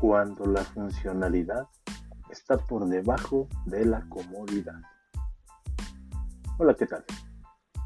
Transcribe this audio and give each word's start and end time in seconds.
cuando 0.00 0.46
la 0.46 0.62
funcionalidad 0.62 1.66
está 2.30 2.56
por 2.56 2.86
debajo 2.86 3.48
de 3.66 3.84
la 3.84 4.08
comodidad. 4.08 4.80
Hola, 6.58 6.74
¿qué 6.74 6.86
tal? 6.86 7.04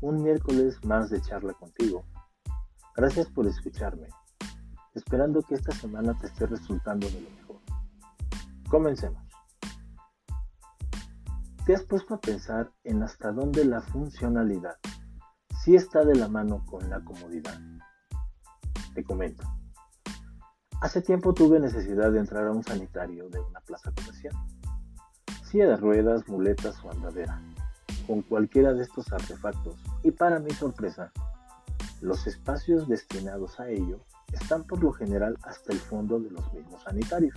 Un 0.00 0.22
miércoles 0.22 0.82
más 0.84 1.10
de 1.10 1.20
charla 1.20 1.52
contigo. 1.52 2.04
Gracias 2.96 3.28
por 3.28 3.46
escucharme, 3.46 4.08
esperando 4.94 5.42
que 5.42 5.54
esta 5.56 5.72
semana 5.72 6.16
te 6.18 6.28
esté 6.28 6.46
resultando 6.46 7.06
de 7.08 7.20
lo 7.20 7.30
mejor. 7.30 7.60
Comencemos. 8.70 9.22
¿Te 11.66 11.74
has 11.74 11.82
puesto 11.82 12.14
a 12.14 12.20
pensar 12.20 12.72
en 12.84 13.02
hasta 13.02 13.32
dónde 13.32 13.66
la 13.66 13.82
funcionalidad 13.82 14.78
sí 15.62 15.74
está 15.74 16.04
de 16.04 16.14
la 16.14 16.28
mano 16.28 16.64
con 16.64 16.88
la 16.88 17.04
comodidad? 17.04 17.60
Te 18.94 19.04
comento. 19.04 19.57
Hace 20.80 21.02
tiempo 21.02 21.34
tuve 21.34 21.58
necesidad 21.58 22.12
de 22.12 22.20
entrar 22.20 22.46
a 22.46 22.52
un 22.52 22.62
sanitario 22.62 23.28
de 23.30 23.40
una 23.40 23.60
plaza 23.60 23.90
comercial. 23.90 24.32
Silla 25.42 25.66
de 25.66 25.76
ruedas, 25.76 26.28
muletas 26.28 26.76
o 26.84 26.90
andadera. 26.92 27.42
Con 28.06 28.22
cualquiera 28.22 28.72
de 28.72 28.84
estos 28.84 29.12
artefactos. 29.12 29.74
Y 30.04 30.12
para 30.12 30.38
mi 30.38 30.52
sorpresa, 30.52 31.10
los 32.00 32.28
espacios 32.28 32.86
destinados 32.86 33.58
a 33.58 33.68
ello 33.68 33.98
están 34.32 34.62
por 34.62 34.80
lo 34.80 34.92
general 34.92 35.36
hasta 35.42 35.72
el 35.72 35.80
fondo 35.80 36.20
de 36.20 36.30
los 36.30 36.52
mismos 36.52 36.80
sanitarios. 36.84 37.36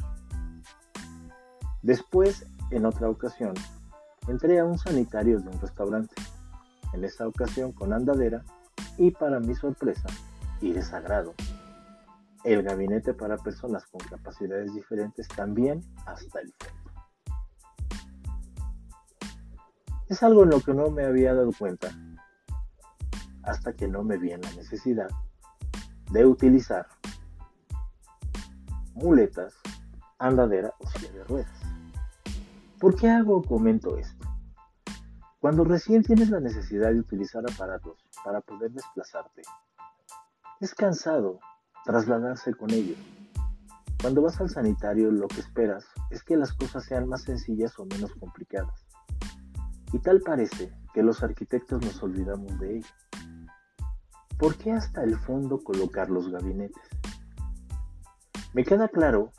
Después, 1.82 2.46
en 2.70 2.86
otra 2.86 3.10
ocasión, 3.10 3.56
entré 4.28 4.60
a 4.60 4.66
un 4.66 4.78
sanitario 4.78 5.40
de 5.40 5.50
un 5.50 5.60
restaurante. 5.60 6.14
En 6.94 7.04
esa 7.04 7.28
ocasión 7.28 7.72
con 7.72 7.92
andadera 7.92 8.44
y 9.00 9.10
para 9.10 9.40
mi 9.40 9.56
sorpresa 9.56 10.10
y 10.62 10.74
desagrado, 10.74 11.34
el 12.44 12.64
gabinete 12.64 13.14
para 13.14 13.38
personas 13.38 13.86
con 13.88 14.02
capacidades 14.02 14.74
diferentes 14.74 15.28
también 15.28 15.82
hasta 16.06 16.40
el 16.40 16.54
fondo. 16.54 16.82
Es 20.10 20.24
algo 20.24 20.44
en 20.44 20.50
lo 20.50 20.60
que 20.60 20.74
no 20.74 20.90
me 20.90 21.06
había 21.06 21.34
dado 21.34 21.52
cuenta 21.58 21.90
hasta 23.44 23.74
que 23.74 23.88
no 23.88 24.04
me 24.04 24.18
vi 24.18 24.32
en 24.32 24.42
la 24.42 24.52
necesidad 24.54 25.08
de 26.12 26.26
utilizar 26.26 26.88
muletas, 28.94 29.54
andadera 30.20 30.74
o 30.80 30.88
silla 30.90 31.12
de 31.12 31.24
ruedas. 31.24 31.60
¿Por 32.80 32.96
qué 32.96 33.10
hago 33.10 33.38
o 33.38 33.44
comento 33.44 33.98
esto? 33.98 34.28
Cuando 35.40 35.64
recién 35.64 36.04
tienes 36.04 36.30
la 36.30 36.40
necesidad 36.40 36.92
de 36.92 37.00
utilizar 37.00 37.44
aparatos 37.50 37.98
para 38.24 38.42
poder 38.42 38.72
desplazarte, 38.72 39.42
es 40.60 40.76
cansado 40.76 41.40
trasladarse 41.86 42.54
con 42.54 42.72
ellos. 42.72 42.98
Cuando 44.02 44.22
vas 44.22 44.40
al 44.42 44.50
sanitario 44.50 45.12
lo 45.12 45.28
que 45.28 45.42
esperas 45.42 45.86
es 46.10 46.24
que 46.24 46.36
las 46.36 46.54
cosas 46.54 46.86
sean 46.86 47.08
más 47.08 47.24
sencillas 47.24 47.78
o 47.78 47.86
menos 47.86 48.12
complicadas. 48.16 48.86
Y 49.94 50.00
tal 50.00 50.22
parece 50.22 50.74
que 50.94 51.04
los 51.04 51.22
arquitectos 51.22 51.82
nos 51.84 52.02
olvidamos 52.02 52.60
de 52.60 52.78
ello. 52.78 52.88
¿Por 54.40 54.58
qué 54.58 54.72
hasta 54.72 55.04
el 55.04 55.18
fondo 55.18 55.60
colocar 55.60 56.10
los 56.10 56.30
gabinetes? 56.32 56.82
Me 58.54 58.64
queda 58.64 58.88
claro 58.88 59.32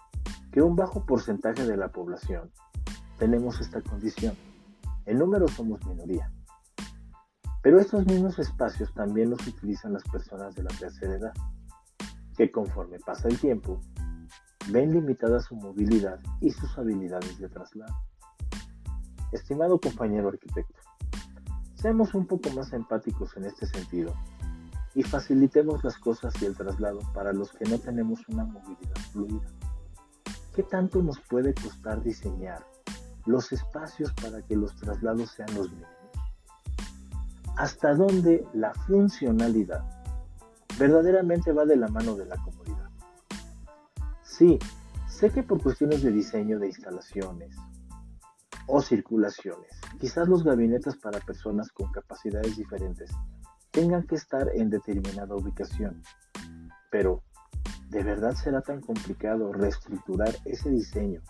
que 0.52 0.62
un 0.62 0.76
bajo 0.76 1.04
porcentaje 1.06 1.66
de 1.66 1.76
la 1.76 1.90
población 1.90 2.52
tenemos 3.18 3.60
esta 3.60 3.80
condición. 3.80 4.36
En 5.06 5.18
número 5.18 5.48
somos 5.48 5.84
minoría. 5.86 6.30
Pero 7.62 7.80
estos 7.80 8.06
mismos 8.06 8.38
espacios 8.38 8.92
también 8.94 9.30
los 9.30 9.44
utilizan 9.46 9.94
las 9.94 10.04
personas 10.04 10.54
de 10.54 10.62
la 10.62 10.70
tercera 10.70 11.14
edad 11.14 11.32
que 12.42 12.50
conforme 12.50 12.98
pasa 12.98 13.28
el 13.28 13.38
tiempo, 13.38 13.80
ven 14.70 14.92
limitada 14.92 15.38
su 15.38 15.54
movilidad 15.54 16.19
y 16.41 16.50
sus 16.50 16.76
habilidades 16.76 17.38
de 17.38 17.48
traslado. 17.48 17.94
Estimado 19.30 19.80
compañero 19.80 20.28
arquitecto, 20.28 20.81
seamos 21.76 22.14
un 22.14 22.26
poco 22.26 22.50
más 22.50 22.72
empáticos 22.72 23.36
en 23.36 23.44
este 23.44 23.66
sentido 23.66 24.12
y 24.97 25.04
facilitemos 25.04 25.84
las 25.84 25.97
cosas 25.98 26.34
y 26.42 26.47
el 26.47 26.56
traslado 26.56 26.98
para 27.14 27.32
los 27.32 27.52
que 27.52 27.64
no 27.70 27.78
tenemos 27.78 28.19
una 28.28 28.44
movilidad 28.44 28.97
fluida. 29.12 29.47
¿Qué 30.52 30.64
tanto 30.64 31.00
nos 31.00 31.20
puede 31.20 31.54
costar 31.54 32.02
diseñar 32.02 32.66
los 33.25 33.52
espacios 33.52 34.12
para 34.14 34.42
que 34.42 34.56
los 34.56 34.75
traslados 34.75 35.31
sean 35.31 35.54
los 35.54 35.70
mismos? 35.70 35.91
¿Hasta 37.56 37.94
dónde 37.94 38.44
la 38.52 38.75
funcionalidad 38.75 40.01
verdaderamente 40.78 41.53
va 41.53 41.65
de 41.65 41.77
la 41.77 41.88
mano 41.88 42.15
de 42.15 42.27
la 42.27 42.37
comodidad. 42.37 42.91
Sí, 44.22 44.59
sé 45.06 45.31
que 45.31 45.43
por 45.43 45.62
cuestiones 45.62 46.03
de 46.03 46.10
diseño 46.10 46.59
de 46.59 46.69
instalaciones 46.69 47.56
o 48.66 48.81
circulaciones, 48.81 49.71
quizás 50.00 50.28
los 50.28 50.44
gabinetes 50.44 50.97
para 50.97 51.21
personas 51.21 51.71
con 51.71 51.91
capacidades 51.93 52.56
diferentes 52.56 53.11
tengan 53.71 54.06
que 54.06 54.15
estar 54.15 54.50
en 54.55 54.71
determinada 54.71 55.34
ubicación, 55.34 56.03
pero 56.91 57.22
¿de 57.88 58.03
verdad 58.03 58.34
será 58.34 58.61
tan 58.61 58.81
complicado 58.81 59.53
reestructurar 59.53 60.34
ese 60.44 60.71
diseño 60.71 61.22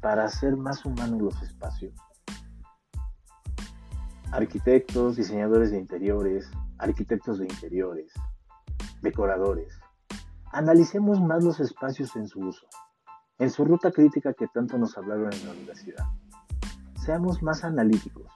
para 0.00 0.24
hacer 0.24 0.56
más 0.56 0.84
humanos 0.84 1.22
los 1.22 1.42
espacios? 1.42 1.94
Arquitectos, 4.30 5.16
diseñadores 5.16 5.70
de 5.72 5.78
interiores, 5.78 6.50
arquitectos 6.78 7.38
de 7.38 7.44
interiores, 7.44 8.12
decoradores. 9.02 9.78
Analicemos 10.52 11.20
más 11.20 11.44
los 11.44 11.60
espacios 11.60 12.14
en 12.16 12.28
su 12.28 12.40
uso, 12.40 12.66
en 13.38 13.50
su 13.50 13.64
ruta 13.64 13.90
crítica 13.90 14.32
que 14.32 14.46
tanto 14.48 14.78
nos 14.78 14.96
hablaron 14.96 15.32
en 15.32 15.46
la 15.46 15.52
universidad. 15.52 16.04
Seamos 17.04 17.42
más 17.42 17.64
analíticos, 17.64 18.30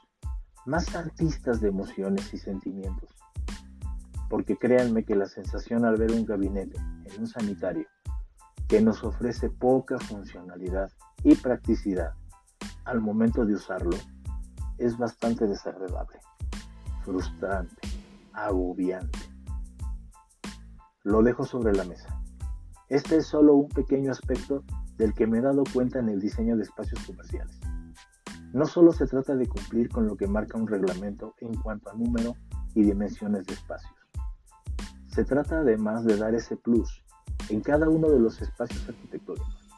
más 0.66 0.94
artistas 0.96 1.60
de 1.60 1.68
emociones 1.68 2.34
y 2.34 2.38
sentimientos. 2.38 3.10
Porque 4.28 4.56
créanme 4.56 5.04
que 5.04 5.14
la 5.14 5.26
sensación 5.26 5.84
al 5.84 5.96
ver 5.96 6.10
un 6.10 6.26
gabinete 6.26 6.76
en 7.04 7.20
un 7.20 7.26
sanitario 7.28 7.86
que 8.66 8.80
nos 8.80 9.04
ofrece 9.04 9.48
poca 9.48 9.98
funcionalidad 10.00 10.90
y 11.22 11.36
practicidad 11.36 12.14
al 12.84 13.00
momento 13.00 13.44
de 13.44 13.54
usarlo 13.54 13.96
es 14.78 14.98
bastante 14.98 15.46
desagradable, 15.46 16.18
frustrante, 17.04 17.88
agobiante 18.32 19.25
lo 21.06 21.22
dejo 21.22 21.44
sobre 21.44 21.72
la 21.72 21.84
mesa. 21.84 22.20
Este 22.88 23.18
es 23.18 23.26
solo 23.26 23.54
un 23.54 23.68
pequeño 23.68 24.10
aspecto 24.10 24.64
del 24.96 25.14
que 25.14 25.28
me 25.28 25.38
he 25.38 25.40
dado 25.40 25.62
cuenta 25.72 26.00
en 26.00 26.08
el 26.08 26.20
diseño 26.20 26.56
de 26.56 26.64
espacios 26.64 27.00
comerciales. 27.06 27.60
No 28.52 28.66
solo 28.66 28.90
se 28.90 29.06
trata 29.06 29.36
de 29.36 29.46
cumplir 29.46 29.88
con 29.88 30.08
lo 30.08 30.16
que 30.16 30.26
marca 30.26 30.58
un 30.58 30.66
reglamento 30.66 31.36
en 31.40 31.54
cuanto 31.54 31.90
a 31.90 31.94
número 31.94 32.34
y 32.74 32.82
dimensiones 32.82 33.46
de 33.46 33.54
espacios. 33.54 33.94
Se 35.06 35.24
trata 35.24 35.60
además 35.60 36.04
de 36.04 36.16
dar 36.16 36.34
ese 36.34 36.56
plus 36.56 37.04
en 37.50 37.60
cada 37.60 37.88
uno 37.88 38.08
de 38.08 38.18
los 38.18 38.42
espacios 38.42 38.88
arquitectónicos. 38.88 39.70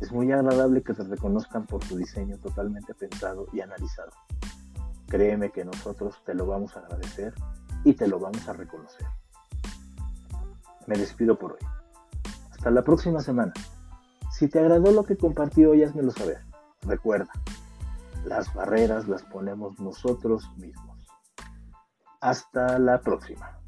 Es 0.00 0.10
muy 0.10 0.32
agradable 0.32 0.82
que 0.82 0.92
te 0.92 1.04
reconozcan 1.04 1.66
por 1.66 1.84
tu 1.84 1.96
diseño 1.96 2.36
totalmente 2.38 2.94
pensado 2.94 3.46
y 3.52 3.60
analizado. 3.60 4.10
Créeme 5.06 5.52
que 5.52 5.64
nosotros 5.64 6.16
te 6.24 6.34
lo 6.34 6.46
vamos 6.46 6.76
a 6.76 6.80
agradecer 6.80 7.32
y 7.84 7.94
te 7.94 8.08
lo 8.08 8.18
vamos 8.18 8.48
a 8.48 8.54
reconocer 8.54 9.06
me 10.86 10.96
despido 10.96 11.38
por 11.38 11.52
hoy. 11.52 11.58
Hasta 12.50 12.70
la 12.70 12.82
próxima 12.82 13.20
semana. 13.20 13.52
Si 14.32 14.48
te 14.48 14.58
agradó 14.58 14.92
lo 14.92 15.04
que 15.04 15.16
compartí 15.16 15.64
hoy, 15.64 15.82
házmelo 15.82 16.10
saber. 16.10 16.44
Recuerda, 16.82 17.30
las 18.24 18.52
barreras 18.52 19.08
las 19.08 19.22
ponemos 19.22 19.78
nosotros 19.80 20.50
mismos. 20.56 21.06
Hasta 22.20 22.78
la 22.78 23.00
próxima. 23.00 23.58